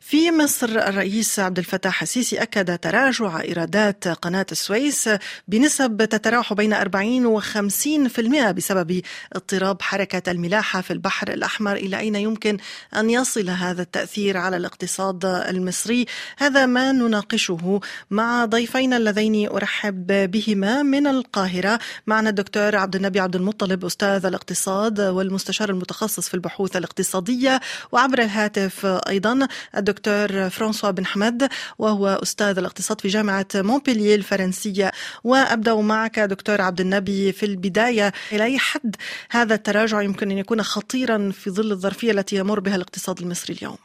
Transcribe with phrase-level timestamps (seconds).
[0.00, 5.10] في مصر الرئيس عبد الفتاح السيسي أكد تراجع إيرادات قناة السويس
[5.48, 11.76] بنسب تتراوح بين 40 و 50% بسبب اضطراب حركة الملاحة في البحر الأحمر.
[11.76, 12.58] إلى أين يمكن
[12.96, 16.06] أن يصل هذا التأثير على الاقتصاد المصري؟
[16.38, 21.78] هذا ما نناقشه مع ضيفينا اللذين أرحب بهما من القاهرة.
[22.06, 27.60] معنا الدكتور عبد النبي عبد المطلب أستاذ الاقتصاد والمستشار المتخصص في البحوث الاقتصادية.
[27.92, 29.48] وعبر الهاتف أيضا
[29.88, 31.48] الدكتور فرانسوا بن حمد
[31.78, 34.90] وهو أستاذ الاقتصاد في جامعة مونبلييه الفرنسية.
[35.24, 38.12] وأبدأ معك دكتور عبد النبي في البداية.
[38.32, 38.96] إلى أي حد
[39.30, 43.76] هذا التراجع يمكن أن يكون خطيرا في ظل الظرفية التي يمر بها الاقتصاد المصري اليوم؟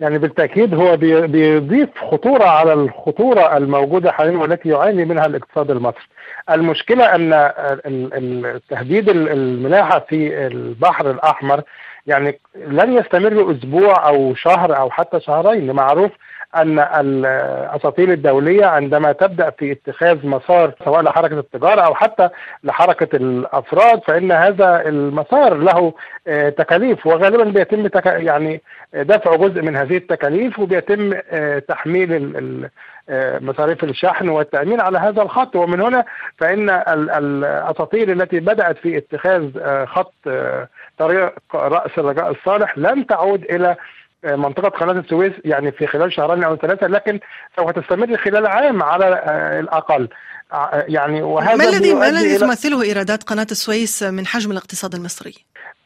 [0.00, 6.06] يعني بالتأكيد هو بيضيف خطورة على الخطورة الموجودة حاليا والتي يعاني منها الاقتصاد المصري.
[6.50, 7.32] المشكلة أن
[8.44, 11.62] التهديد الملاحة في البحر الأحمر
[12.06, 15.72] يعني لن يستمر أسبوع أو شهر أو حتى شهرين.
[15.72, 16.10] معروف
[16.56, 22.28] أن الاساطيل الدولية عندما تبدأ في اتخاذ مسار سواء لحركة التجارة أو حتى
[22.64, 25.92] لحركة الأفراد فإن هذا المسار له
[26.50, 28.62] تكاليف وغالبا بيتم تك يعني
[28.94, 31.12] دفع جزء من هذه التكاليف وبيتم
[31.68, 32.68] تحميل
[33.40, 35.56] مصاريف الشحن والتأمين على هذا الخط.
[35.56, 36.04] ومن هنا
[36.38, 39.50] فإن الاساطيل التي بدأت في اتخاذ
[39.86, 40.14] خط
[40.98, 43.76] طريق رأس الرجاء الصالح لن تعود إلى
[44.24, 47.20] منطقة قناة السويس يعني في خلال شهرين أو ثلاثة لكن
[47.56, 49.08] سوف تستمر خلال عام على
[49.60, 50.08] الأقل
[50.72, 55.34] يعني وهذا ما الذي ما الذي تمثله إيرادات قناة السويس من حجم الاقتصاد المصري؟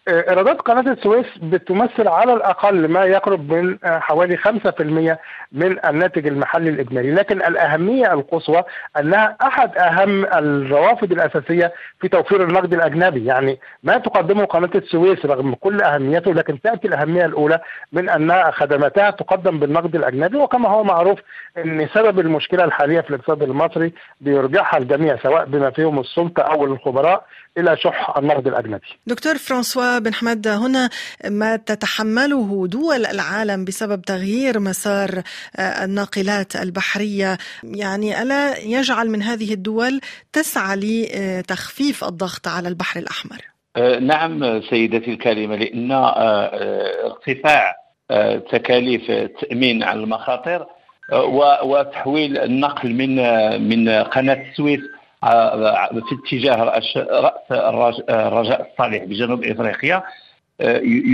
[0.09, 5.19] إيرادات قناة السويس بتمثل على الأقل ما يقرب من حوالي 5%
[5.53, 8.65] من الناتج المحلي الإجمالي، لكن الأهمية القصوى
[9.01, 15.55] أنها أحد أهم الروافد الأساسية في توفير النقد الأجنبي، يعني ما تقدمه قناة السويس رغم
[15.55, 17.61] كل أهميته لكن تأتي الأهمية الأولى
[17.93, 20.39] من أن خدماتها تقدم بالنقد الأجنبي.
[20.39, 21.19] وكما هو معروف
[21.59, 27.25] إن سبب المشكلة الحالية في الاقتصاد المصري بيرجعها الجميع سواء بما فيهم السلطة أو الخبراء
[27.59, 28.87] إلى شح النقد الأجنبي.
[29.07, 30.91] دكتور فرانسوا بن حمد هنا
[31.31, 35.23] ما تتحمله دول العالم بسبب تغيير مسار
[35.59, 40.01] الناقلات البحرية يعني ألا يجعل من هذه الدول
[40.33, 43.39] تسعى لتخفيف الضغط على البحر الأحمر؟
[44.01, 45.93] نعم سيدتي الكريمة لأن
[47.05, 47.77] ارتفاع
[48.53, 50.67] تكاليف التامين على المخاطر
[51.65, 53.17] وتحويل النقل من
[53.69, 54.81] من قناة السويس
[55.23, 56.57] في اتجاه
[57.51, 60.03] راس الرجاء الصالح بجنوب إفريقيا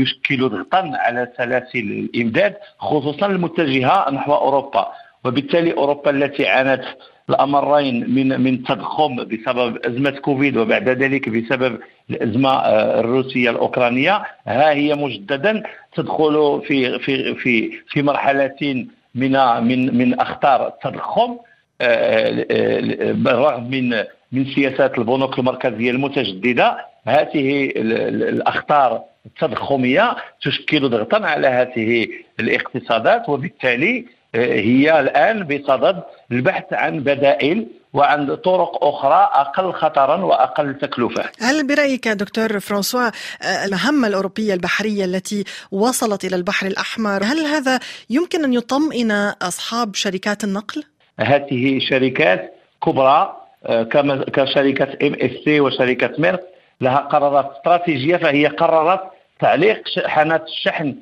[0.01, 4.87] يشكل ضغطا على سلاسل الإمداد خصوصا المتجهة نحو أوروبا.
[5.25, 6.83] وبالتالي أوروبا التي عانت
[7.31, 11.79] الأمرين من من تضخم بسبب أزمة كوفيد وبعد ذلك بسبب
[12.11, 12.51] الأزمة
[13.01, 15.63] الروسية الأوكرانية ها هي مجددا
[15.97, 19.33] تدخل في في في في مرحلة من
[19.65, 21.37] من من أخطار التضخم.
[23.13, 32.09] بالرغم من من سياسات البنوك المركزية المتجددة هذه الأخطار التضخمية تشكل ضغطا على هذه
[32.41, 36.03] الاقتصادات وبالتالي هي الآن بصدد
[36.33, 41.31] البحث عن بدائل وعن طرق أخرى أقل خطرا وأقل تكلفة.
[41.41, 43.11] هل برأيك دكتور فرانسوا
[43.65, 47.81] المهمه الأوروبية البحرية التي وصلت إلى البحر الأحمر هل هذا
[48.11, 49.11] يمكن أن يطمئن
[49.43, 50.85] أصحاب شركات النقل؟
[51.21, 52.55] هذه شركات
[52.85, 53.37] كبرى
[53.91, 56.41] كما كشركة MSC وشركة ميرسك
[56.81, 59.01] لها قرارات استراتيجية فهي قررت
[59.41, 60.95] تعليق حانات الشحن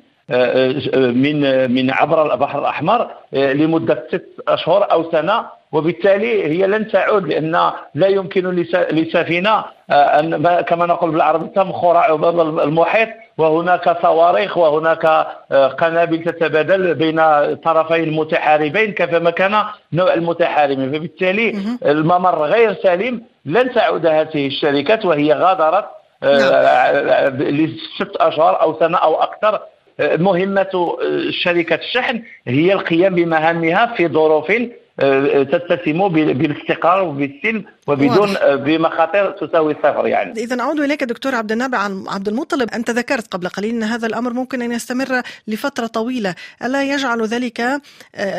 [0.93, 5.45] من من عبر البحر الأحمر لمدة ست أشهر أو سنة.
[5.71, 8.49] وبالتالي هي لن تعود لأن لا يمكن
[8.91, 12.15] لسفينة أن كما نقول بالعربي تمخر
[12.63, 13.09] المحيط.
[13.37, 15.27] وهناك صواريخ وهناك
[15.77, 17.21] قنابل تتبادل بين
[17.55, 19.63] طرفين متحاربين كيفما كان
[19.93, 20.91] نوع المتحاربين.
[20.91, 25.85] فبالتالي الممر غير سليم لن تعود هذه الشركات وهي غادرت
[27.39, 29.59] لست أشهر أو سنة أو أكثر.
[29.99, 30.97] مهمة
[31.29, 34.51] شركة الشحن هي القيام بمهامها في ظروف
[35.51, 40.31] تتسم بالاستقرار وبالسلم وبدون بمخاطر تساوي الصفر يعني.
[40.31, 44.07] اذا أعود إليك دكتور عبد النبي عن عبد المطلب أنت ذكرت قبل قليل إن هذا
[44.07, 47.61] الأمر ممكن أن يستمر لفترة طويلة، ألا يجعل ذلك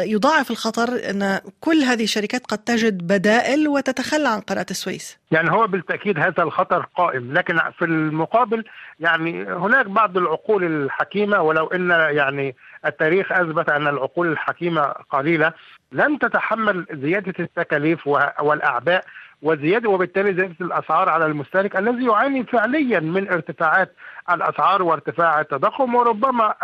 [0.06, 5.66] يضاعف الخطر إن كل هذه الشركات قد تجد بدائل وتتخلى عن قناة السويس؟ يعني هو
[5.66, 8.64] بالتأكيد هذا الخطر قائم، لكن في المقابل
[9.00, 12.54] يعني هناك بعض العقول الحكيمة ولو إن يعني
[12.86, 15.52] التاريخ أثبت أن العقول الحكيمة قليلة.
[15.92, 18.06] لن تتحمل زيادة التكاليف
[18.40, 19.04] والأعباء
[19.42, 23.94] وزيادة وبالتالي زيادة الأسعار على المستهلك الذي يعاني فعليا من ارتفاعات
[24.30, 26.54] الأسعار وارتفاع التضخم وربما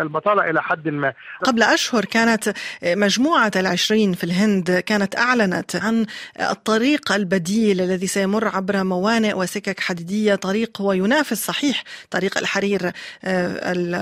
[0.00, 1.12] البطالة إلى حد ما.
[1.44, 2.52] قبل أشهر كانت
[2.84, 6.06] مجموعة العشرين في الهند كانت أعلنت عن
[6.50, 12.92] الطريق البديل الذي سيمر عبر موانئ وسكك حديدية طريق هو ينافس صحيح طريق الحرير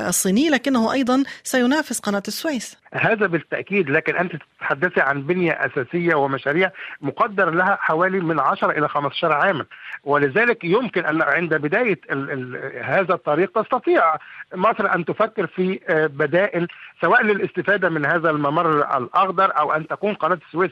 [0.08, 2.76] الصيني لكنه أيضا سينافس قناة السويس.
[2.92, 6.70] هذا بالتأكيد لكن أنت تتحدثي عن بنية أساسية ومشاريع
[7.00, 9.64] مقدر لها حوالي من 10 إلى 15 عاما
[10.04, 14.16] ولذلك يمكن أن عند ال هذا الطريق تستطيع
[14.54, 15.80] مصر أن تفكر في
[16.14, 16.68] بدائل
[17.00, 20.70] سواء للاستفادة من هذا الممر الأخضر أو أن تكون قناة السويس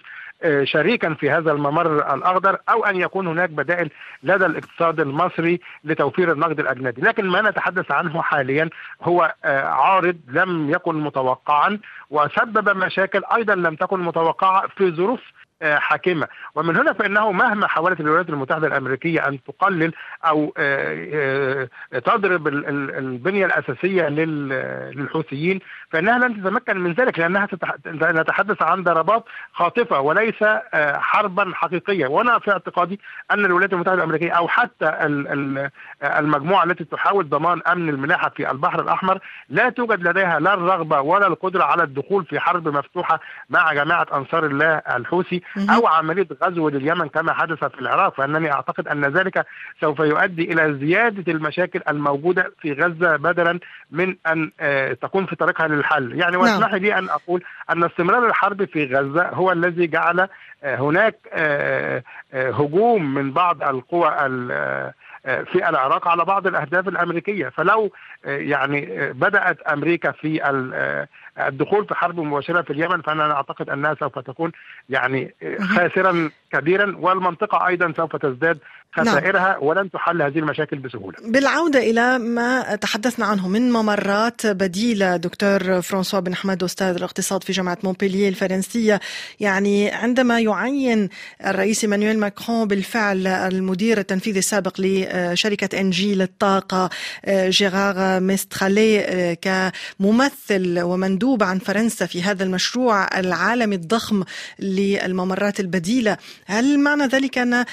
[0.63, 3.91] شريكا في هذا الممر الأخضر أو أن يكون هناك بدائل
[4.23, 8.71] لدى الاقتصاد المصري لتوفير النقد الأجنبي، لكن ما نتحدث عنه حاليا
[9.03, 9.35] هو
[9.65, 11.79] عارض لم يكن متوقعا
[12.11, 15.21] وسبب مشاكل أيضا لم تكن متوقعة في ظروف
[15.63, 16.29] حاكمة.
[16.55, 19.93] ومن هنا فإنه مهما حاولت الولايات المتحدة الأمريكية أن تقلل
[20.25, 20.55] أو
[22.05, 25.61] تضرب البنية الأساسية للحوثيين
[25.91, 27.49] فإنها لن تتمكن من ذلك لأنها
[27.87, 30.45] نتحدث عن ضربات خاطفة وليس
[30.95, 32.07] حربا حقيقية.
[32.07, 33.01] وأنا في اعتقادي
[33.31, 34.89] أن الولايات المتحدة الأمريكية أو حتى
[36.03, 39.19] المجموعة التي تحاول ضمان أمن الملاحة في البحر الأحمر
[39.49, 43.21] لا توجد لديها لا الرغبة ولا القدرة على الدخول في حرب مفتوحة
[43.51, 45.43] مع جماعة أنصار الله الحوثي.
[45.71, 49.47] أو عملية غزو لليمن كما حدث في العراق فإنني أعتقد أن ذلك
[49.81, 53.59] سوف يؤدي إلى زيادة المشاكل الموجودة في غزة بدلا
[53.91, 54.51] من أن
[55.03, 56.21] تكون في طريقها للحل.
[56.21, 60.29] يعني واسمح لي أن أقول أن استمرار الحرب في غزة هو الذي جعل
[60.65, 61.17] هناك
[62.35, 64.09] هجوم من بعض القوى
[65.25, 67.93] في العراق على بعض الأهداف الأمريكية فلو
[68.25, 70.41] يعني بدأت أمريكا في
[71.39, 74.53] الدخول في حرب مباشرة في اليمن فأنا أعتقد أنها سوف تكون
[74.89, 78.59] يعني خاسرا كبيرا والمنطقة أيضا سوف تزداد
[78.93, 79.63] خسائرها نعم.
[79.63, 81.19] ولن تحل هذه المشاكل بسهولة.
[81.25, 87.53] بالعودة إلى ما تحدثنا عنه من ممرات بديلة دكتور فرانسوا بن أحمد أستاذ الاقتصاد في
[87.53, 89.01] جامعة مونبلييه الفرنسية
[89.41, 91.09] يعني عندما يعين
[91.47, 94.81] الرئيس إيمانويل ماكرون بالفعل المدير التنفيذي السابق
[95.15, 96.91] لشركه انجي للطاقة
[97.29, 104.25] جيرار ميستراليه كممثل ومندوب عن فرنسا في هذا المشروع العالمي الضخم
[104.59, 106.17] للممرات البديلة،
[106.47, 107.65] هل معنى ذلك أن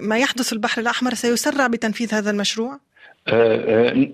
[0.00, 2.78] ما يحدث في البحر الأحمر سيسرع بتنفيذ هذا المشروع؟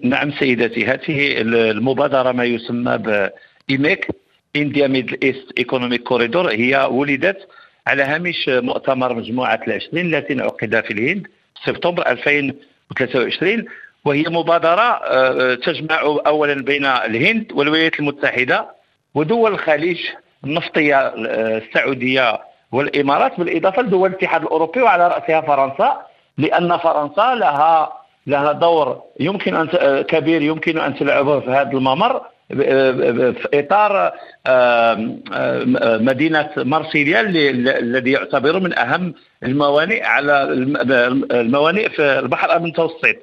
[0.03, 2.99] نعم سيدتي هذه المبادرة ما يسمى
[3.69, 4.07] ب IMEC
[4.57, 7.39] India Middle East Economic Corridor هي ولدت
[7.87, 11.27] على هامش مؤتمر مجموعة العشرين التي انعقد في الهند.
[11.67, 13.65] سبتمبر 2023
[14.05, 15.01] وهي مبادرة
[15.55, 18.67] تجمع أولا بين الهند والولايات المتحدة
[19.15, 20.01] ودول الخليج
[20.45, 22.41] النفطية السعودية
[22.73, 26.07] والإمارات بالإضافة لدول الاتحاد الأوروبي وعلى رأسها فرنسا
[26.39, 27.93] لأن فرنسا لها
[28.27, 29.67] لها دور يمكن أن
[30.03, 32.23] كبير يمكن أن تلعبه في هذا الممر.
[32.53, 34.13] في اطار
[36.03, 37.21] مدينة مارسيليا
[37.79, 40.43] الذي يعتبر من أهم الموانئ على
[41.33, 43.17] الموانئ في البحر المتوسط.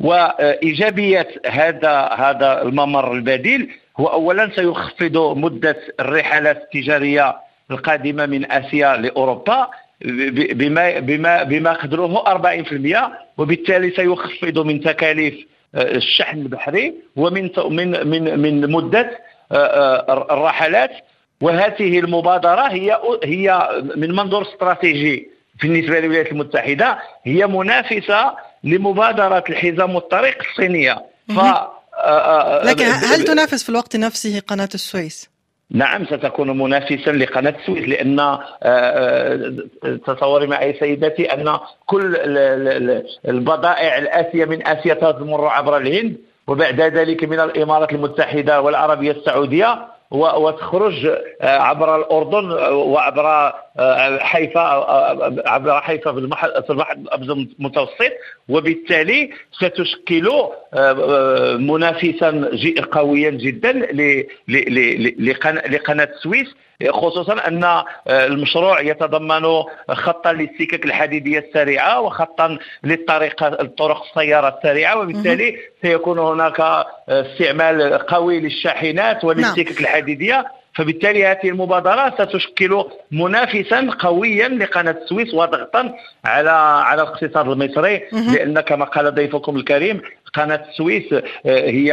[0.00, 3.70] وإيجابية هذا هذا الممر البديل
[4.00, 7.36] هو اولا سيخفض مدة الرحلات التجارية
[7.70, 9.68] القادمة من آسيا لأوروبا
[10.52, 15.34] بما بما بما قدره 40% وبالتالي سيخفض من تكاليف
[15.74, 19.20] الشحن البحري ومن من من من مدة
[20.30, 20.90] الرحلات.
[21.40, 25.30] وهذه المبادرة هي هي من منظور استراتيجي
[25.62, 26.98] بالنسبة للولايات المتحدة.
[27.24, 28.34] هي منافسة
[28.64, 31.04] لمبادرة الحزام والطريق الصينية.
[31.28, 31.40] ف
[32.64, 35.28] لكن هل تنافس في الوقت نفسه قناة السويس؟
[35.70, 38.38] نعم ستكون منافسا لقناة السويس لأن
[40.06, 42.16] تصوري معي سيدتي أن كل
[43.28, 49.78] البضائع الاتيه من آسيا تمر عبر الهند وبعد ذلك من الإمارات المتحدة والعربية السعودية
[50.10, 53.52] وتخرج عبر الأردن وعبر
[54.20, 54.60] حيفا
[55.48, 58.12] عبر حيفا في البحر في البحر المتوسط
[58.48, 60.30] وبالتالي ستشكل
[61.58, 62.50] منافسا
[62.92, 63.72] قويا جدا
[65.68, 66.46] لقناة السويس
[66.90, 76.18] خصوصا أن المشروع يتضمن خطا للسكك الحديدية السريعة وخطا للطريق الطرق السيارة السريعة وبالتالي سيكون
[76.18, 80.46] هناك استعمال قوي للشاحنات وللسكك الحديدية.
[80.78, 85.94] فبالتالي هذه المبادرة ستشكل منافسا قويا لقناة السويس وضغطا
[86.24, 90.00] على على الاقتصاد المصري لأن كما قال ضيفكم الكريم
[90.34, 91.04] قناة السويس
[91.46, 91.92] هي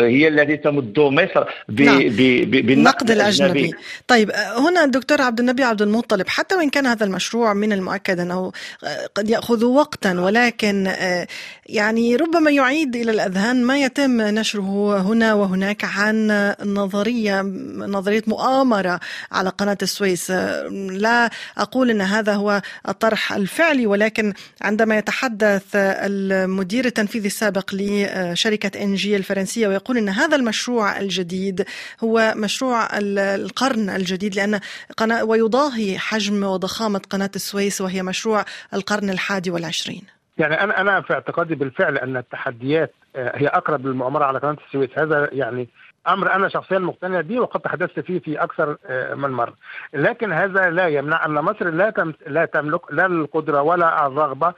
[0.00, 1.98] هي التي تمد مصر نعم.
[2.46, 3.74] بالنقد الأجنبي.
[4.08, 8.52] طيب هنا دكتور عبد النبي عبد المطلب حتى وإن كان هذا المشروع من المؤكد أنه
[9.14, 10.92] قد يأخذ وقتا ولكن
[11.66, 16.28] يعني ربما يعيد إلى الأذهان ما يتم نشره هنا وهناك عن
[16.64, 17.42] نظرية
[17.76, 19.00] نظرية مؤامرة
[19.32, 20.30] على قناة السويس.
[20.90, 24.32] لا أقول إن هذا هو الطرح الفعلي ولكن
[24.62, 31.64] عندما يتحدث المدير التنفيذي السابق لشركة إن جي الفرنسية ويقول إن هذا المشروع الجديد
[32.04, 34.60] هو مشروع القرن الجديد لأن
[34.96, 38.44] قناه ويضاهي حجم وضخامة قناة السويس وهي مشروع
[38.74, 40.02] القرن الحادي والعشرين.
[40.38, 45.28] يعني أنا أنا في اعتقادي بالفعل أن التحديات هي أقرب للمؤامرة على قناة السويس هذا
[45.32, 45.68] يعني
[46.08, 48.76] أمر أنا شخصيا مقتنع به وقد تحدثت فيه في أكثر
[49.14, 49.54] من مرة.
[49.94, 54.54] لكن هذا لا يمنع أن مصر لا لا تملك لا القدرة ولا الرغبة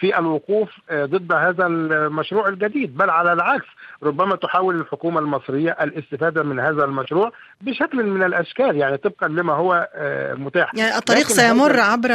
[0.00, 2.96] في الوقوف ضد هذا المشروع الجديد.
[2.96, 3.66] بل على العكس
[4.02, 9.88] ربما تحاول الحكومة المصرية الاستفادة من هذا المشروع بشكل من الأشكال يعني طبقا لما هو
[10.38, 10.74] متاح.
[10.74, 12.10] يعني الطريق سيمر عبر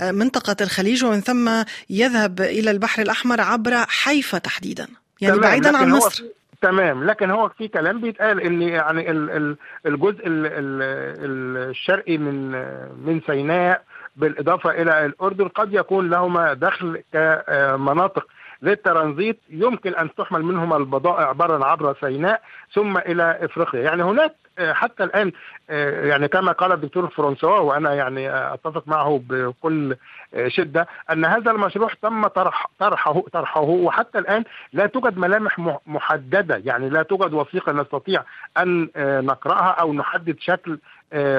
[0.00, 1.50] منطقة الخليج ومن ثم
[1.90, 4.88] يذهب إلى البحر الأحمر عبر حيفا تحديدا.
[5.20, 6.24] يعني بعيدا عن مصر.
[6.62, 7.04] تمام.
[7.04, 9.10] لكن هو في كلام بيتقال إن يعني
[9.86, 12.50] الجزء الشرقي من
[13.06, 13.82] من سيناء
[14.16, 18.26] بالإضافة إلى الأردن قد يكون لهما دخل كمناطق
[18.62, 19.40] للترانزيت.
[19.50, 22.42] يمكن أن تحمل منهما البضائع عبارا عبر سيناء
[22.74, 23.80] ثم إلى إفريقيا.
[23.80, 25.32] يعني هناك حتى الآن
[26.08, 29.96] يعني كما قال الدكتور فرانسوا وأنا يعني أتفق معه بكل
[30.46, 36.88] شدة أن هذا المشروع تم طرح طرحه طرحه وحتى الآن لا توجد ملامح محددة يعني
[36.88, 38.22] لا توجد وثيقة نستطيع
[38.58, 38.88] أن
[39.26, 40.78] نقرأها أو نحدد شكل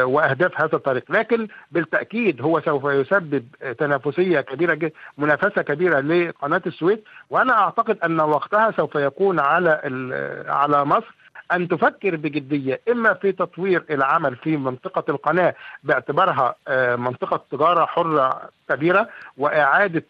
[0.03, 1.03] وأهداف هذا الطريق.
[1.09, 3.45] لكن بالتأكيد هو سوف يسبب
[3.77, 9.81] تنافسية كبيرة جدا منافسة كبيرة لقناة السويس وأنا أعتقد أن وقتها سوف يكون على
[10.49, 11.15] على مصر
[11.53, 16.55] أن تفكر بجدية إما في تطوير العمل في منطقة القناة باعتبارها
[16.95, 20.03] منطقة تجارة حرة كبيرة وإعادة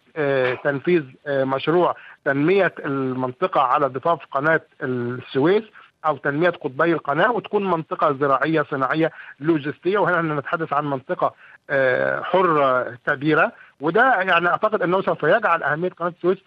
[0.64, 5.64] تنفيذ مشروع تنمية المنطقة على ضفاف قناة السويس
[6.06, 9.98] أو تنمية قطبي القناة وتكون منطقة زراعية صناعية لوجستية.
[9.98, 11.34] وهنا نتحدث عن منطقة
[12.22, 13.52] حرة كبيرة.
[13.80, 16.38] وده يعني أعتقد أنه سوف يجعل أهمية قناة السويس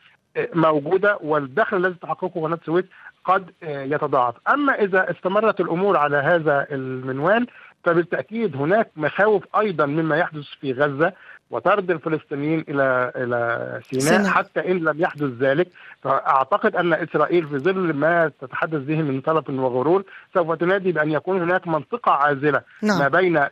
[0.53, 2.85] موجودة والدخل الذي تحققه قناة السويس
[3.27, 7.47] قد يتضاعف أما إذا استمرت الأمور على هذا المنوال
[7.83, 11.13] فبالتأكيد هناك مخاوف أيضا مما يحدث في غزة
[11.51, 14.29] وطرد الفلسطينيين إلى إلى سيناء سنة.
[14.29, 15.67] حتى إن لم يحدث ذلك
[16.01, 20.03] فأعتقد أن إسرائيل في ظل ما تتحدث به من طلب وغرور
[20.33, 22.99] سوف تنادي بأن يكون هناك منطقة عازلة نعم.
[22.99, 23.45] ما بين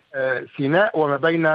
[0.58, 1.46] سيناء وما بين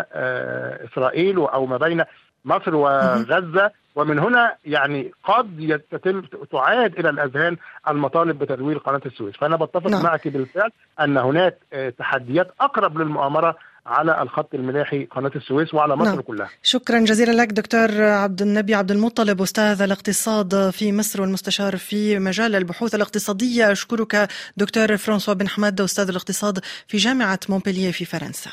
[0.90, 2.04] إسرائيل أو ما بين
[2.44, 7.56] مصر وغزة ومن هنا يعني قد يتم تعاد إلى الأذهان
[7.88, 10.02] المطالب بتدوير قناة السويس فأنا بتفق نعم.
[10.02, 10.70] معك بالفعل
[11.00, 11.58] أن هناك
[11.98, 13.56] تحديات أقرب للمؤامرة
[13.86, 16.20] على الخط الملاحي قناة السويس وعلى مصر نعم.
[16.20, 16.48] كلها.
[16.62, 22.56] شكرا جزيلا لك دكتور عبد النبي عبد المطلب أستاذ الاقتصاد في مصر والمستشار في مجال
[22.56, 28.50] البحوث الاقتصادية أشكرك دكتور فرانسوا بن حماد أستاذ الاقتصاد في جامعة مونبلييه في فرنسا.